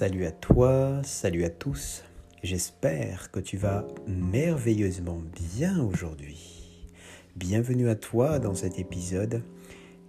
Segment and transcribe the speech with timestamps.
[0.00, 2.04] Salut à toi, salut à tous.
[2.42, 5.20] J'espère que tu vas merveilleusement
[5.52, 6.88] bien aujourd'hui.
[7.36, 9.42] Bienvenue à toi dans cet épisode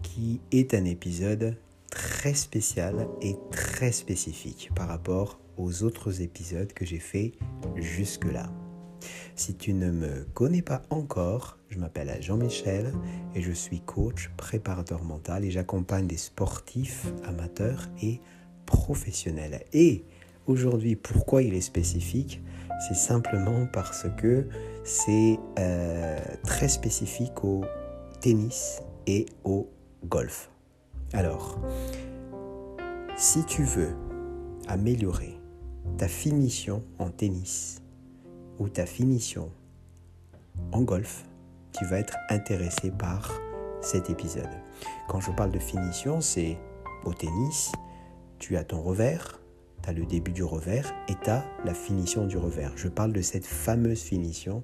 [0.02, 1.58] qui est un épisode
[1.90, 7.34] très spécial et très spécifique par rapport aux autres épisodes que j'ai fait
[7.76, 8.50] jusque-là.
[9.36, 12.94] Si tu ne me connais pas encore, je m'appelle Jean-Michel
[13.36, 18.22] et je suis coach préparateur mental et j'accompagne des sportifs amateurs et
[18.72, 19.66] professionnel.
[19.74, 20.04] Et
[20.48, 22.42] aujourd'hui, pourquoi il est spécifique?
[22.88, 24.48] C'est simplement parce que
[24.84, 27.64] c'est euh, très spécifique au
[28.22, 29.70] tennis et au
[30.06, 30.50] golf.
[31.14, 31.60] Alors,
[33.18, 33.94] si tu veux
[34.68, 35.38] améliorer
[35.98, 37.82] ta finition en tennis
[38.58, 39.52] ou ta finition
[40.72, 41.26] en golf,
[41.78, 43.32] tu vas être intéressé par
[43.82, 44.50] cet épisode.
[45.08, 46.58] Quand je parle de finition, c'est
[47.06, 47.72] au tennis,
[48.42, 49.40] tu as ton revers,
[49.84, 52.76] tu as le début du revers et tu as la finition du revers.
[52.76, 54.64] Je parle de cette fameuse finition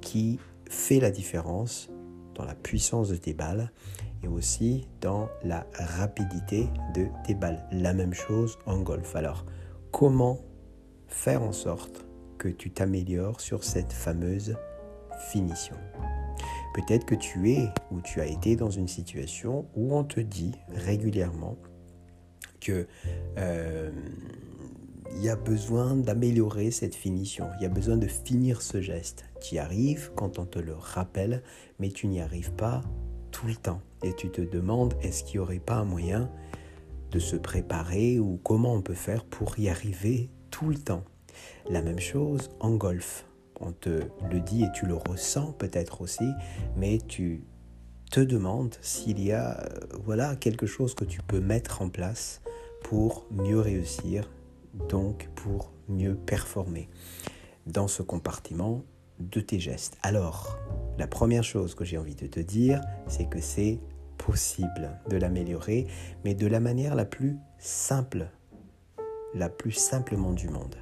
[0.00, 1.88] qui fait la différence
[2.34, 3.70] dans la puissance de tes balles
[4.24, 7.64] et aussi dans la rapidité de tes balles.
[7.70, 9.14] La même chose en golf.
[9.14, 9.46] Alors,
[9.92, 10.40] comment
[11.06, 12.04] faire en sorte
[12.38, 14.56] que tu t'améliores sur cette fameuse
[15.30, 15.76] finition?
[16.74, 20.56] Peut-être que tu es ou tu as été dans une situation où on te dit
[20.70, 21.56] régulièrement
[22.64, 22.86] que
[23.38, 23.90] euh,
[25.14, 29.24] il y a besoin d'améliorer cette finition, il y a besoin de finir ce geste.
[29.42, 31.42] Tu y arrives quand on te le rappelle,
[31.78, 32.82] mais tu n'y arrives pas
[33.30, 33.82] tout le temps.
[34.02, 36.30] Et tu te demandes, est-ce qu'il n'y aurait pas un moyen
[37.10, 41.04] de se préparer ou comment on peut faire pour y arriver tout le temps?
[41.68, 43.26] La même chose en golf.
[43.60, 46.28] On te le dit et tu le ressens peut-être aussi,
[46.76, 47.44] mais tu
[48.10, 52.42] te demandes s'il y a euh, voilà quelque chose que tu peux mettre en place
[52.82, 54.28] pour mieux réussir,
[54.88, 56.88] donc pour mieux performer
[57.66, 58.84] dans ce compartiment
[59.18, 59.96] de tes gestes.
[60.02, 60.58] Alors,
[60.98, 63.80] la première chose que j'ai envie de te dire, c'est que c'est
[64.18, 65.86] possible de l'améliorer,
[66.24, 68.30] mais de la manière la plus simple,
[69.34, 70.76] la plus simplement du monde.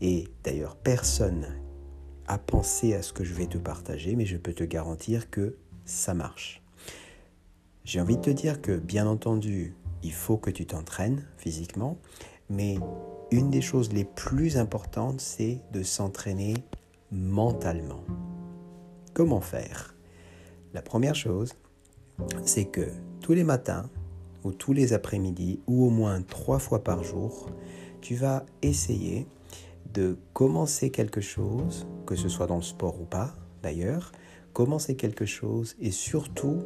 [0.00, 1.46] Et d'ailleurs, personne
[2.26, 5.56] a pensé à ce que je vais te partager, mais je peux te garantir que
[5.84, 6.62] ça marche.
[7.84, 11.98] J'ai envie de te dire que, bien entendu, il faut que tu t'entraînes physiquement,
[12.50, 12.78] mais
[13.30, 16.54] une des choses les plus importantes, c'est de s'entraîner
[17.10, 18.04] mentalement.
[19.14, 19.94] Comment faire?
[20.74, 21.54] La première chose,
[22.44, 22.88] c'est que
[23.20, 23.88] tous les matins
[24.44, 27.50] ou tous les après-midi ou au moins trois fois par jour,
[28.00, 29.26] tu vas essayer
[29.92, 34.12] de commencer quelque chose, que ce soit dans le sport ou pas d'ailleurs,
[34.52, 36.62] commencer quelque chose et surtout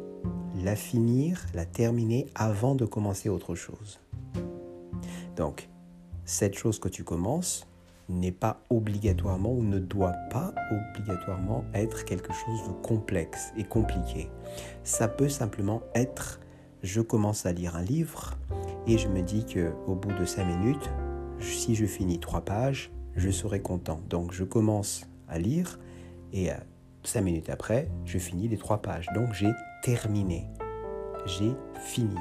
[0.63, 3.99] la finir, la terminer avant de commencer autre chose.
[5.35, 5.69] Donc,
[6.25, 7.67] cette chose que tu commences
[8.09, 14.29] n'est pas obligatoirement ou ne doit pas obligatoirement être quelque chose de complexe et compliqué.
[14.83, 16.39] Ça peut simplement être
[16.83, 18.37] je commence à lire un livre
[18.87, 20.89] et je me dis que au bout de cinq minutes,
[21.39, 24.01] si je finis trois pages, je serai content.
[24.09, 25.79] Donc je commence à lire
[26.33, 26.55] et euh,
[27.03, 29.07] cinq minutes après, je finis les trois pages.
[29.13, 29.51] Donc j'ai
[29.83, 30.47] terminé
[31.25, 32.15] j'ai fini.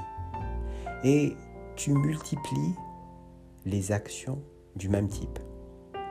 [1.04, 1.36] Et
[1.76, 2.74] tu multiplies
[3.64, 4.42] les actions
[4.76, 5.38] du même type.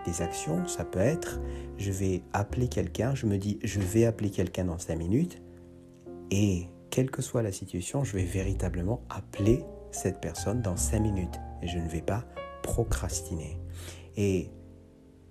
[0.05, 1.39] Des actions, ça peut être,
[1.77, 5.41] je vais appeler quelqu'un, je me dis, je vais appeler quelqu'un dans 5 minutes,
[6.31, 11.39] et quelle que soit la situation, je vais véritablement appeler cette personne dans 5 minutes,
[11.61, 12.25] et je ne vais pas
[12.63, 13.59] procrastiner.
[14.17, 14.49] Et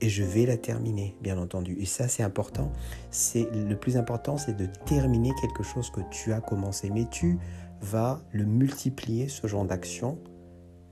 [0.01, 1.77] et je vais la terminer, bien entendu.
[1.79, 2.73] Et ça, c'est important.
[3.11, 6.91] C'est le plus important, c'est de terminer quelque chose que tu as commencé.
[6.91, 7.39] Mais tu
[7.81, 10.19] vas le multiplier ce genre d'action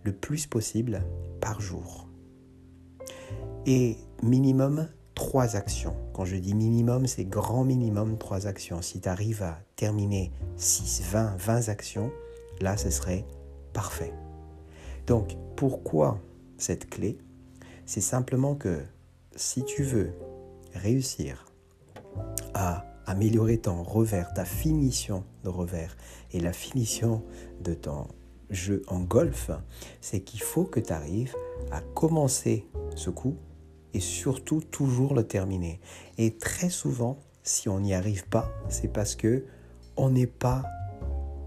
[0.05, 1.03] le plus possible
[1.41, 2.09] par jour.
[3.67, 5.97] Et minimum trois actions.
[6.13, 8.83] Quand je dis minimum, c'est grand minimum trois actions.
[8.83, 12.11] Si tu arrives à terminer 6, 20, 20 actions,
[12.61, 13.25] là, ce serait
[13.73, 14.13] parfait.
[15.07, 16.21] Donc, pourquoi
[16.57, 17.19] cette clé?
[17.85, 18.83] C'est simplement que
[19.39, 20.13] si tu veux
[20.75, 21.47] réussir
[22.55, 25.97] à améliorer ton revers, ta finition de revers
[26.33, 27.23] et la finition
[27.63, 28.09] de ton
[28.51, 29.51] jeu en golf,
[30.01, 31.35] c'est qu'il faut que tu arrives
[31.71, 33.37] à commencer ce coup
[33.95, 35.81] et surtout toujours le terminer.
[36.19, 39.45] Et très souvent, si on n'y arrive pas, c'est parce que
[39.97, 40.65] on n'est pas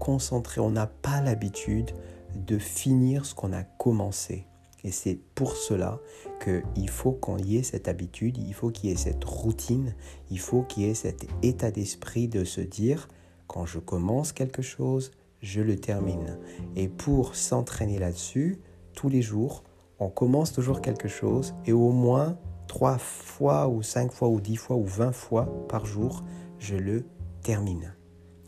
[0.00, 1.90] concentré, on n'a pas l'habitude
[2.34, 4.46] de finir ce qu'on a commencé.
[4.84, 6.00] Et c'est pour cela
[6.42, 9.94] qu'il faut qu'on y ait cette habitude, il faut qu'il y ait cette routine,
[10.30, 13.08] il faut qu'il y ait cet état d'esprit de se dire,
[13.46, 16.38] quand je commence quelque chose, je le termine.
[16.76, 18.58] Et pour s'entraîner là-dessus,
[18.94, 19.62] tous les jours,
[19.98, 22.36] on commence toujours quelque chose et au moins
[22.66, 26.24] trois fois ou cinq fois ou dix fois ou vingt fois par jour,
[26.58, 27.04] je le
[27.42, 27.94] termine.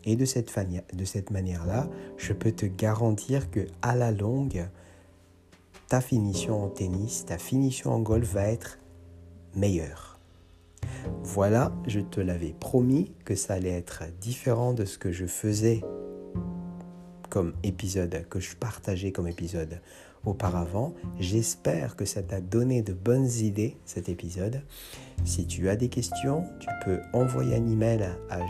[0.03, 0.53] Et de cette,
[0.93, 4.67] de cette manière-là, je peux te garantir que à la longue,
[5.95, 8.79] ta finition en tennis, ta finition en golf va être
[9.55, 10.19] meilleure.
[11.23, 15.79] Voilà, je te l'avais promis que ça allait être différent de ce que je faisais
[17.29, 19.79] comme épisode, que je partageais comme épisode
[20.25, 20.93] auparavant.
[21.17, 24.63] J'espère que ça t'a donné de bonnes idées cet épisode.
[25.23, 28.41] Si tu as des questions, tu peux envoyer un email à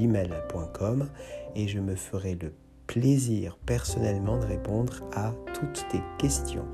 [0.00, 1.08] gmail.com
[1.54, 2.52] et je me ferai le
[2.92, 6.66] plaisir personnellement de répondre à toutes tes questions.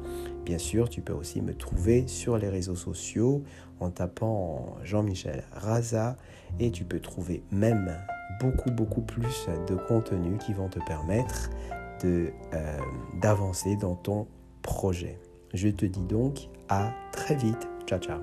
[0.45, 3.45] Bien sûr, tu peux aussi me trouver sur les réseaux sociaux
[3.79, 6.17] en tapant Jean-Michel Raza
[6.59, 7.97] et tu peux trouver même
[8.41, 11.51] beaucoup beaucoup plus de contenu qui vont te permettre
[12.05, 12.31] euh,
[13.21, 14.27] d'avancer dans ton
[14.63, 15.21] projet.
[15.55, 17.69] Je te dis donc à très vite.
[17.87, 18.19] Ciao ciao.